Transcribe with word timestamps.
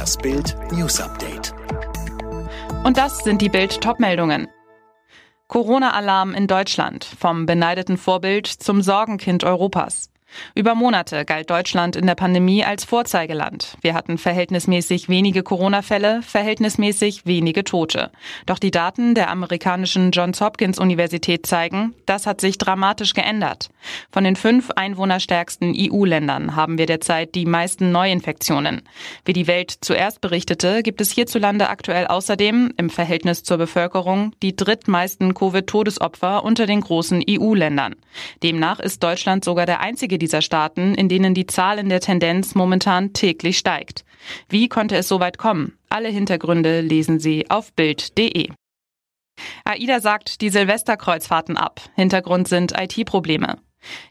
Das 0.00 0.16
Bild 0.16 0.56
News 0.72 0.98
Update. 0.98 1.52
Und 2.84 2.96
das 2.96 3.18
sind 3.18 3.42
die 3.42 3.50
Bild 3.50 3.82
Topmeldungen. 3.82 4.48
Corona-Alarm 5.46 6.32
in 6.32 6.46
Deutschland 6.46 7.04
vom 7.04 7.44
beneideten 7.44 7.98
Vorbild 7.98 8.46
zum 8.46 8.80
Sorgenkind 8.80 9.44
Europas. 9.44 10.08
Über 10.54 10.74
Monate 10.74 11.24
galt 11.24 11.50
Deutschland 11.50 11.96
in 11.96 12.06
der 12.06 12.14
Pandemie 12.14 12.64
als 12.64 12.84
Vorzeigeland. 12.84 13.76
Wir 13.80 13.94
hatten 13.94 14.18
verhältnismäßig 14.18 15.08
wenige 15.08 15.42
Corona-Fälle, 15.42 16.22
verhältnismäßig 16.22 17.26
wenige 17.26 17.64
Tote. 17.64 18.10
Doch 18.46 18.58
die 18.58 18.70
Daten 18.70 19.14
der 19.14 19.30
amerikanischen 19.30 20.10
Johns 20.10 20.40
Hopkins 20.40 20.78
Universität 20.78 21.46
zeigen, 21.46 21.94
das 22.06 22.26
hat 22.26 22.40
sich 22.40 22.58
dramatisch 22.58 23.14
geändert. 23.14 23.70
Von 24.12 24.24
den 24.24 24.36
fünf 24.36 24.70
einwohnerstärksten 24.70 25.74
EU-Ländern 25.76 26.56
haben 26.56 26.78
wir 26.78 26.86
derzeit 26.86 27.34
die 27.34 27.46
meisten 27.46 27.92
Neuinfektionen. 27.92 28.82
Wie 29.24 29.32
die 29.32 29.46
Welt 29.46 29.74
zuerst 29.80 30.20
berichtete, 30.20 30.82
gibt 30.82 31.00
es 31.00 31.10
hierzulande 31.10 31.68
aktuell 31.68 32.06
außerdem 32.06 32.74
im 32.76 32.90
Verhältnis 32.90 33.42
zur 33.42 33.58
Bevölkerung 33.58 34.32
die 34.42 34.54
drittmeisten 34.54 35.34
Covid-Todesopfer 35.34 36.44
unter 36.44 36.66
den 36.66 36.80
großen 36.80 37.24
EU-Ländern. 37.28 37.96
Demnach 38.42 38.80
ist 38.80 39.02
Deutschland 39.02 39.44
sogar 39.44 39.66
der 39.66 39.80
einzige 39.80 40.18
dieser 40.20 40.42
Staaten, 40.42 40.94
in 40.94 41.08
denen 41.08 41.34
die 41.34 41.46
Zahl 41.46 41.78
in 41.78 41.88
der 41.88 42.00
Tendenz 42.00 42.54
momentan 42.54 43.12
täglich 43.12 43.58
steigt. 43.58 44.04
Wie 44.48 44.68
konnte 44.68 44.96
es 44.96 45.08
so 45.08 45.18
weit 45.18 45.38
kommen? 45.38 45.76
Alle 45.88 46.08
Hintergründe 46.08 46.80
lesen 46.80 47.18
Sie 47.18 47.50
auf 47.50 47.72
Bild.de. 47.72 48.50
AIDA 49.64 50.00
sagt 50.00 50.40
die 50.40 50.50
Silvesterkreuzfahrten 50.50 51.56
ab. 51.56 51.80
Hintergrund 51.96 52.46
sind 52.46 52.72
IT-Probleme. 52.78 53.58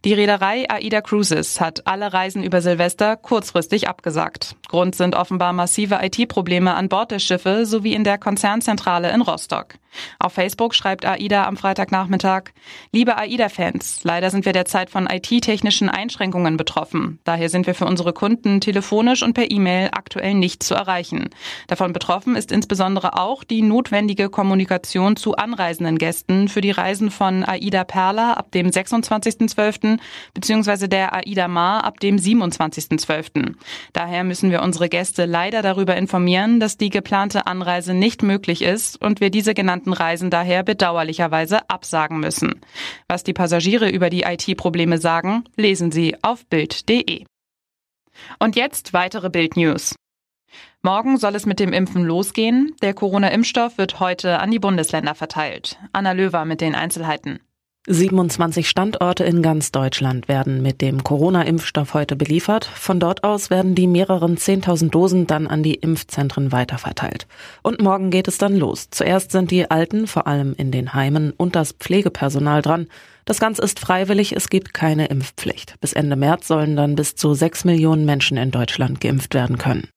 Die 0.05 0.13
Reederei 0.13 0.69
AIDA 0.69 1.01
Cruises 1.01 1.59
hat 1.59 1.85
alle 1.85 2.13
Reisen 2.13 2.43
über 2.43 2.61
Silvester 2.61 3.17
kurzfristig 3.17 3.87
abgesagt. 3.87 4.55
Grund 4.67 4.95
sind 4.95 5.15
offenbar 5.15 5.53
massive 5.53 5.99
IT-Probleme 6.01 6.73
an 6.73 6.89
Bord 6.89 7.11
der 7.11 7.19
Schiffe 7.19 7.65
sowie 7.65 7.94
in 7.94 8.03
der 8.03 8.17
Konzernzentrale 8.17 9.11
in 9.11 9.21
Rostock. 9.21 9.75
Auf 10.19 10.33
Facebook 10.33 10.75
schreibt 10.75 11.05
AIDA 11.05 11.45
am 11.45 11.57
Freitagnachmittag, 11.57 12.52
liebe 12.91 13.17
AIDA-Fans, 13.17 14.02
leider 14.03 14.29
sind 14.29 14.45
wir 14.45 14.53
derzeit 14.53 14.89
von 14.89 15.07
IT-technischen 15.07 15.89
Einschränkungen 15.89 16.57
betroffen. 16.57 17.19
Daher 17.23 17.49
sind 17.49 17.67
wir 17.67 17.73
für 17.73 17.85
unsere 17.85 18.13
Kunden 18.13 18.61
telefonisch 18.61 19.23
und 19.23 19.33
per 19.33 19.49
E-Mail 19.49 19.89
aktuell 19.91 20.35
nicht 20.35 20.63
zu 20.63 20.75
erreichen. 20.75 21.29
Davon 21.67 21.94
betroffen 21.94 22.35
ist 22.35 22.51
insbesondere 22.51 23.19
auch 23.19 23.44
die 23.44 23.61
notwendige 23.61 24.29
Kommunikation 24.29 25.16
zu 25.16 25.35
anreisenden 25.35 25.97
Gästen 25.97 26.47
für 26.47 26.61
die 26.61 26.72
Reisen 26.72 27.11
von 27.11 27.44
AIDA 27.44 27.83
Perla 27.83 28.33
ab 28.33 28.51
dem 28.51 28.72
26.12. 29.59 29.99
bzw. 30.33 30.88
der 30.88 31.13
AIDA 31.13 31.47
Mar 31.47 31.83
ab 31.83 31.99
dem 31.99 32.15
27.12. 32.17 33.55
Daher 33.93 34.23
müssen 34.23 34.51
wir 34.51 34.61
unsere 34.61 34.89
Gäste 34.89 35.25
leider 35.25 35.61
darüber 35.61 35.95
informieren, 35.97 36.59
dass 36.59 36.77
die 36.77 36.89
geplante 36.89 37.47
Anreise 37.47 37.93
nicht 37.93 38.23
möglich 38.23 38.61
ist 38.61 39.01
und 39.01 39.19
wir 39.19 39.29
diese 39.29 39.53
genannten 39.53 39.93
Reisen 39.93 40.29
daher 40.29 40.63
bedauerlicherweise 40.63 41.69
absagen 41.69 42.19
müssen. 42.19 42.61
Was 43.07 43.23
die 43.23 43.33
Passagiere 43.33 43.89
über 43.89 44.09
die 44.09 44.23
IT-Probleme 44.23 44.97
sagen, 44.97 45.43
lesen 45.55 45.91
Sie 45.91 46.16
auf 46.21 46.45
Bild.de. 46.45 47.25
Und 48.39 48.55
jetzt 48.55 48.94
weitere 48.94 49.29
Bild-News. 49.29 49.95
Morgen 50.81 51.17
soll 51.17 51.35
es 51.35 51.45
mit 51.45 51.59
dem 51.59 51.73
Impfen 51.73 52.03
losgehen. 52.03 52.73
Der 52.81 52.94
Corona-Impfstoff 52.94 53.77
wird 53.77 53.99
heute 53.99 54.39
an 54.39 54.49
die 54.49 54.59
Bundesländer 54.59 55.13
verteilt. 55.13 55.77
Anna 55.91 56.13
Löwer 56.13 56.45
mit 56.45 56.61
den 56.61 56.73
Einzelheiten. 56.73 57.39
27 57.88 58.69
Standorte 58.69 59.23
in 59.23 59.41
ganz 59.41 59.72
Deutschland 59.72 60.27
werden 60.27 60.61
mit 60.61 60.81
dem 60.81 61.03
Corona-Impfstoff 61.03 61.94
heute 61.94 62.17
beliefert. 62.17 62.66
Von 62.66 62.99
dort 62.99 63.23
aus 63.23 63.49
werden 63.49 63.73
die 63.73 63.88
mehreren 63.88 64.38
10.000 64.38 64.89
Dosen 64.89 65.27
dann 65.27 65.47
an 65.47 65.63
die 65.63 65.75
Impfzentren 65.75 66.52
weiterverteilt. 66.52 67.25
Und 67.63 67.81
morgen 67.81 68.11
geht 68.11 68.27
es 68.27 68.38
dann 68.38 68.57
los. 68.57 68.89
Zuerst 68.91 69.31
sind 69.31 69.50
die 69.50 69.72
Alten, 69.72 70.07
vor 70.07 70.27
allem 70.27 70.53
in 70.57 70.72
den 70.72 70.94
Heimen, 70.94 71.31
und 71.31 71.55
das 71.55 71.72
Pflegepersonal 71.72 72.62
dran. 72.62 72.88
Das 73.23 73.40
Ganze 73.40 73.62
ist 73.62 73.79
freiwillig, 73.79 74.35
es 74.35 74.50
gibt 74.50 74.73
keine 74.73 75.07
Impfpflicht. 75.07 75.79
Bis 75.79 75.94
Ende 75.94 76.17
März 76.17 76.47
sollen 76.47 76.75
dann 76.75 76.96
bis 76.96 77.16
zu 77.16 77.34
sechs 77.34 77.63
Millionen 77.63 78.03
Menschen 78.03 78.38
in 78.38 78.51
Deutschland 78.51 79.00
geimpft 79.00 79.34
werden 79.34 79.57
können. 79.57 79.88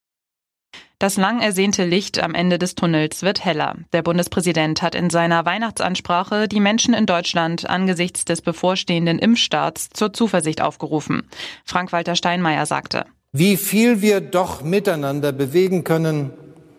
Das 1.02 1.16
lang 1.16 1.40
ersehnte 1.40 1.84
Licht 1.84 2.22
am 2.22 2.32
Ende 2.32 2.60
des 2.60 2.76
Tunnels 2.76 3.24
wird 3.24 3.44
heller. 3.44 3.74
Der 3.92 4.02
Bundespräsident 4.02 4.82
hat 4.82 4.94
in 4.94 5.10
seiner 5.10 5.44
Weihnachtsansprache 5.44 6.46
die 6.46 6.60
Menschen 6.60 6.94
in 6.94 7.06
Deutschland 7.06 7.68
angesichts 7.68 8.24
des 8.24 8.40
bevorstehenden 8.40 9.18
Impfstarts 9.18 9.90
zur 9.92 10.12
Zuversicht 10.12 10.60
aufgerufen. 10.60 11.24
Frank-Walter 11.64 12.14
Steinmeier 12.14 12.66
sagte. 12.66 13.04
Wie 13.32 13.56
viel 13.56 14.00
wir 14.00 14.20
doch 14.20 14.62
miteinander 14.62 15.32
bewegen 15.32 15.82
können, 15.82 16.30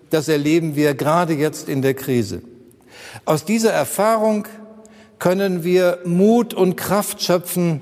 das 0.10 0.30
erleben 0.30 0.78
wir 0.78 0.94
gerade 0.94 1.34
jetzt 1.34 1.68
in 1.68 1.82
der 1.82 1.94
Krise. 1.94 2.44
Aus 3.26 3.44
dieser 3.44 3.74
Erfahrung 3.74 4.48
können 5.20 5.66
wir 5.66 6.00
Mut 6.06 6.54
und 6.54 6.78
Kraft 6.78 7.22
schöpfen, 7.22 7.82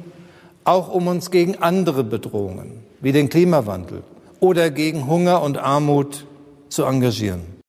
auch 0.63 0.89
um 0.89 1.05
uns 1.05 1.29
gegen 1.29 1.59
andere 1.59 2.03
Bedrohungen 2.03 2.83
wie 2.99 3.11
den 3.11 3.29
Klimawandel 3.29 4.01
oder 4.39 4.71
gegen 4.71 5.05
Hunger 5.05 5.43
und 5.43 5.59
Armut 5.59 6.25
zu 6.71 6.85
engagieren. 6.85 7.61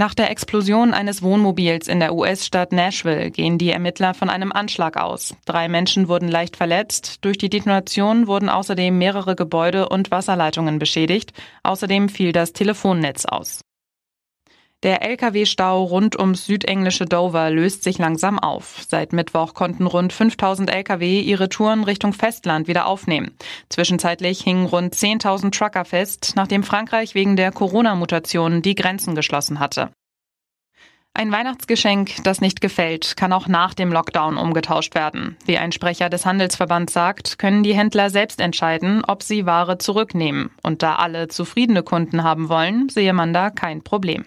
Nach 0.00 0.14
der 0.14 0.30
Explosion 0.30 0.94
eines 0.94 1.22
Wohnmobils 1.22 1.88
in 1.88 1.98
der 1.98 2.14
US-Stadt 2.14 2.70
Nashville 2.70 3.32
gehen 3.32 3.58
die 3.58 3.70
Ermittler 3.70 4.14
von 4.14 4.30
einem 4.30 4.52
Anschlag 4.52 4.96
aus. 4.96 5.34
Drei 5.44 5.68
Menschen 5.68 6.06
wurden 6.06 6.28
leicht 6.28 6.56
verletzt. 6.56 7.24
Durch 7.24 7.36
die 7.36 7.50
Detonation 7.50 8.28
wurden 8.28 8.48
außerdem 8.48 8.96
mehrere 8.96 9.34
Gebäude 9.34 9.88
und 9.88 10.12
Wasserleitungen 10.12 10.78
beschädigt. 10.78 11.32
Außerdem 11.64 12.08
fiel 12.10 12.30
das 12.30 12.52
Telefonnetz 12.52 13.24
aus. 13.24 13.62
Der 14.84 15.02
Lkw-Stau 15.02 15.82
rund 15.82 16.16
ums 16.16 16.46
südenglische 16.46 17.04
Dover 17.04 17.50
löst 17.50 17.82
sich 17.82 17.98
langsam 17.98 18.38
auf. 18.38 18.84
Seit 18.86 19.12
Mittwoch 19.12 19.52
konnten 19.52 19.86
rund 19.86 20.12
5000 20.12 20.70
Lkw 20.70 21.20
ihre 21.20 21.48
Touren 21.48 21.82
Richtung 21.82 22.12
Festland 22.12 22.68
wieder 22.68 22.86
aufnehmen. 22.86 23.32
Zwischenzeitlich 23.70 24.40
hingen 24.40 24.66
rund 24.66 24.94
10.000 24.94 25.50
Trucker 25.50 25.84
fest, 25.84 26.34
nachdem 26.36 26.62
Frankreich 26.62 27.16
wegen 27.16 27.34
der 27.34 27.50
Corona-Mutation 27.50 28.62
die 28.62 28.76
Grenzen 28.76 29.16
geschlossen 29.16 29.58
hatte. 29.58 29.90
Ein 31.12 31.32
Weihnachtsgeschenk, 31.32 32.22
das 32.22 32.40
nicht 32.40 32.60
gefällt, 32.60 33.16
kann 33.16 33.32
auch 33.32 33.48
nach 33.48 33.74
dem 33.74 33.90
Lockdown 33.90 34.36
umgetauscht 34.36 34.94
werden. 34.94 35.36
Wie 35.44 35.58
ein 35.58 35.72
Sprecher 35.72 36.08
des 36.08 36.24
Handelsverbands 36.24 36.92
sagt, 36.92 37.40
können 37.40 37.64
die 37.64 37.74
Händler 37.74 38.10
selbst 38.10 38.40
entscheiden, 38.40 39.04
ob 39.04 39.24
sie 39.24 39.44
Ware 39.44 39.78
zurücknehmen. 39.78 40.50
Und 40.62 40.84
da 40.84 40.94
alle 40.94 41.26
zufriedene 41.26 41.82
Kunden 41.82 42.22
haben 42.22 42.48
wollen, 42.48 42.88
sehe 42.88 43.12
man 43.12 43.32
da 43.32 43.50
kein 43.50 43.82
Problem. 43.82 44.26